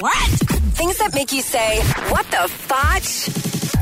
What? 0.00 0.28
Things 0.78 0.96
that 0.96 1.14
make 1.14 1.30
you 1.30 1.42
say, 1.42 1.80
what 2.08 2.24
the 2.30 2.48
fotch? 2.48 3.28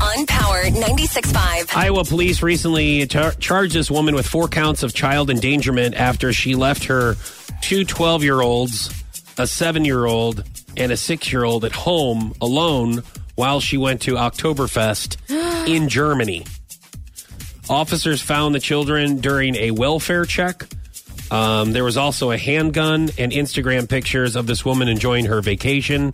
On 0.01 0.25
Power 0.25 0.63
96.5. 0.63 1.75
Iowa 1.75 2.03
police 2.03 2.41
recently 2.43 3.07
char- 3.07 3.31
charged 3.33 3.73
this 3.73 3.89
woman 3.89 4.15
with 4.15 4.27
four 4.27 4.49
counts 4.49 4.83
of 4.83 4.93
child 4.93 5.29
endangerment 5.29 5.95
after 5.95 6.33
she 6.33 6.55
left 6.55 6.85
her 6.85 7.15
two 7.61 7.85
12 7.85 8.23
year 8.23 8.41
olds, 8.41 8.89
a 9.37 9.47
seven 9.47 9.85
year 9.85 10.05
old, 10.05 10.43
and 10.75 10.91
a 10.91 10.97
six 10.97 11.31
year 11.31 11.45
old 11.45 11.63
at 11.63 11.71
home 11.71 12.33
alone 12.41 13.03
while 13.35 13.61
she 13.61 13.77
went 13.77 14.01
to 14.01 14.15
Oktoberfest 14.15 15.15
in 15.69 15.87
Germany. 15.87 16.45
Officers 17.69 18.21
found 18.21 18.53
the 18.55 18.59
children 18.59 19.17
during 19.17 19.55
a 19.55 19.71
welfare 19.71 20.25
check. 20.25 20.65
Um, 21.31 21.73
there 21.73 21.83
was 21.83 21.97
also 21.97 22.31
a 22.31 22.37
handgun 22.37 23.09
and 23.17 23.31
Instagram 23.31 23.87
pictures 23.87 24.35
of 24.35 24.47
this 24.47 24.65
woman 24.65 24.87
enjoying 24.87 25.25
her 25.25 25.41
vacation. 25.41 26.13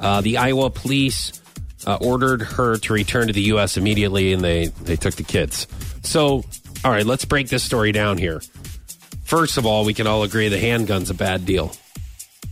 Uh, 0.00 0.20
the 0.20 0.38
Iowa 0.38 0.70
police 0.70 1.40
uh, 1.86 1.98
ordered 2.00 2.42
her 2.42 2.76
to 2.76 2.92
return 2.92 3.28
to 3.28 3.32
the 3.32 3.42
U.S. 3.42 3.76
immediately, 3.76 4.32
and 4.32 4.42
they 4.42 4.66
they 4.66 4.96
took 4.96 5.14
the 5.14 5.22
kids. 5.22 5.66
So, 6.02 6.44
all 6.84 6.90
right, 6.90 7.06
let's 7.06 7.24
break 7.24 7.48
this 7.48 7.62
story 7.62 7.92
down 7.92 8.18
here. 8.18 8.42
First 9.24 9.58
of 9.58 9.66
all, 9.66 9.84
we 9.84 9.94
can 9.94 10.06
all 10.06 10.22
agree 10.22 10.48
the 10.48 10.58
handgun's 10.58 11.10
a 11.10 11.14
bad 11.14 11.44
deal. 11.44 11.72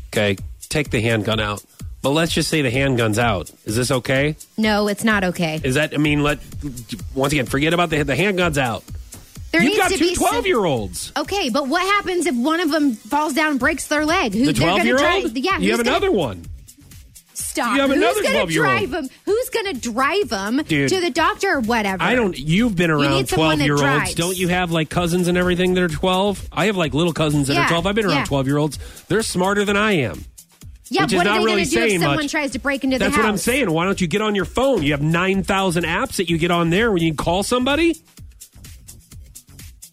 Okay, 0.09 0.37
take 0.69 0.91
the 0.91 1.01
handgun 1.01 1.41
out. 1.41 1.65
But 2.03 2.11
let's 2.11 2.33
just 2.33 2.49
say 2.49 2.63
the 2.63 2.71
handgun's 2.71 3.19
out. 3.19 3.51
Is 3.65 3.75
this 3.75 3.91
okay? 3.91 4.37
No, 4.57 4.87
it's 4.87 5.03
not 5.03 5.25
okay. 5.25 5.61
Is 5.65 5.75
that? 5.75 5.93
I 5.93 5.97
mean, 5.97 6.23
let 6.23 6.39
once 7.15 7.33
again 7.33 7.47
forget 7.47 7.75
about 7.75 7.91
the 7.91 8.03
the 8.05 8.15
handgun's 8.15 8.59
out. 8.59 8.85
There 9.57 9.63
You've 9.65 9.73
needs 9.73 9.83
got 9.83 9.91
to 9.93 9.99
two 9.99 10.05
be 10.09 10.15
some- 10.15 10.29
12 10.29 10.47
year 10.47 10.65
olds. 10.65 11.13
Okay, 11.17 11.49
but 11.49 11.67
what 11.67 11.81
happens 11.83 12.27
if 12.27 12.35
one 12.35 12.61
of 12.61 12.71
them 12.71 12.93
falls 12.95 13.33
down 13.33 13.53
and 13.53 13.61
breaks 13.61 13.87
their 13.87 14.05
leg? 14.05 14.35
Who 14.35 14.45
The 14.45 14.53
12 14.53 14.77
gonna 14.79 14.85
year 14.85 14.99
drive? 14.99 15.25
old? 15.25 15.37
Yeah, 15.39 15.59
You 15.59 15.71
have 15.71 15.79
gonna- 15.79 15.91
another 15.91 16.13
one. 16.13 16.45
Stop. 17.33 17.75
You 17.75 17.81
have 17.83 17.91
Who's 17.91 17.99
another 17.99 18.23
gonna 18.23 18.35
12-year-old. 18.35 18.77
drive 18.79 18.91
them? 18.91 19.09
Who's 19.25 19.49
going 19.51 19.67
to 19.75 19.91
drive 19.91 20.29
them 20.29 20.63
Dude. 20.69 20.89
to 20.91 21.01
the 21.01 21.11
doctor 21.11 21.55
or 21.55 21.61
whatever? 21.61 22.03
I 22.03 22.15
don't. 22.15 22.39
You've 22.39 22.77
been 22.77 22.91
around 22.91 23.29
someone 23.29 23.57
twelve 23.59 23.61
year 23.61 23.77
olds, 23.99 24.15
don't 24.15 24.37
you? 24.37 24.49
Have 24.49 24.71
like 24.73 24.89
cousins 24.91 25.27
and 25.29 25.37
everything 25.39 25.73
that 25.75 25.83
are 25.83 25.89
twelve. 25.89 26.47
I 26.53 26.67
have 26.67 26.77
like 26.77 26.93
little 26.95 27.13
cousins 27.15 27.49
that 27.49 27.55
Yeah, 27.55 27.65
are 27.65 27.69
twelve. 27.69 27.87
I've 27.87 27.95
been 27.95 28.07
around 28.07 28.17
yeah. 28.17 28.25
twelve 28.25 28.47
year 28.47 28.57
olds. 28.59 28.79
They're 29.09 29.23
smarter 29.23 29.65
than 29.65 29.77
I 29.77 29.93
am. 29.93 30.25
Yeah, 30.89 31.03
which 31.05 31.15
what 31.15 31.27
are 31.27 31.39
they 31.39 31.45
really 31.45 31.63
going 31.63 31.65
to 31.65 31.71
do 31.71 31.83
if 31.83 32.01
someone 32.01 32.17
much. 32.19 32.31
tries 32.31 32.51
to 32.53 32.59
break 32.59 32.85
into 32.85 32.99
That's 32.99 33.11
the 33.11 33.17
house? 33.17 33.17
That's 33.17 33.25
what 33.25 33.31
I'm 33.31 33.39
saying. 33.39 33.71
Why 33.71 33.85
don't 33.87 34.01
you 34.01 34.07
get 34.07 34.23
on 34.23 34.35
your 34.35 34.45
phone? 34.45 34.83
You 34.83 34.93
have 34.93 35.03
nine 35.03 35.43
thousand 35.43 35.85
apps 35.85 36.17
that 36.17 36.31
you 36.31 36.39
get 36.39 36.51
on 36.51 36.71
there 36.71 36.91
when 36.93 37.03
you 37.03 37.13
call 37.15 37.43
somebody. 37.43 37.97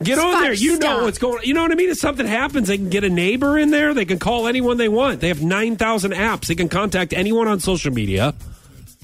Get 0.04 0.20
on 0.20 0.42
there. 0.42 0.54
You 0.54 0.80
know 0.80 1.04
what's 1.04 1.18
going. 1.18 1.44
You 1.44 1.54
know 1.54 1.62
what 1.62 1.72
I 1.72 1.76
mean. 1.76 1.90
If 1.90 1.98
something 1.98 2.26
happens, 2.26 2.68
they 2.68 2.78
can 2.78 2.90
get 2.90 3.04
a 3.04 3.10
neighbor 3.10 3.58
in 3.58 3.72
there. 3.72 3.94
They 3.94 4.06
can 4.06 4.20
call 4.20 4.48
anyone 4.48 4.78
they 4.78 4.90
want. 4.90 5.22
They 5.22 5.30
have 5.30 5.44
nine 5.44 5.76
thousand 5.76 6.12
apps. 6.14 6.48
They 6.48 6.56
can 6.56 6.70
contact 6.70 7.14
anyone 7.14 7.48
on 7.48 7.60
social 7.60 7.94
media. 7.94 8.34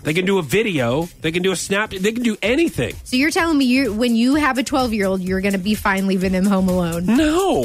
They 0.03 0.13
can 0.13 0.25
do 0.25 0.37
a 0.37 0.41
video. 0.41 1.03
They 1.21 1.31
can 1.31 1.43
do 1.43 1.51
a 1.51 1.55
snap. 1.55 1.91
They 1.91 2.11
can 2.11 2.23
do 2.23 2.37
anything. 2.41 2.95
So 3.03 3.17
you're 3.17 3.31
telling 3.31 3.57
me 3.57 3.65
you 3.65 3.93
when 3.93 4.15
you 4.15 4.35
have 4.35 4.57
a 4.57 4.63
12 4.63 4.93
year 4.93 5.07
old, 5.07 5.21
you're 5.21 5.41
going 5.41 5.53
to 5.53 5.59
be 5.59 5.75
fine 5.75 6.07
leaving 6.07 6.31
them 6.31 6.45
home 6.45 6.69
alone? 6.69 7.05
No. 7.05 7.63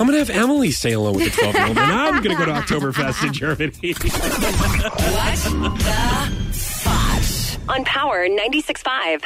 I'm 0.00 0.08
going 0.08 0.12
to 0.12 0.18
have 0.18 0.30
Emily 0.30 0.72
stay 0.72 0.92
alone 0.92 1.14
with 1.14 1.36
the 1.36 1.42
12 1.42 1.54
year 1.54 1.66
old, 1.68 1.78
and 1.78 1.92
I'm 1.92 2.20
going 2.20 2.36
to 2.36 2.44
go 2.44 2.46
to 2.46 2.52
Oktoberfest 2.60 3.28
in 3.28 3.32
Germany. 3.32 3.92
What 3.92 5.38
the 5.78 6.52
fotch? 6.52 7.58
On 7.68 7.84
Power 7.84 8.28
96.5. 8.28 9.24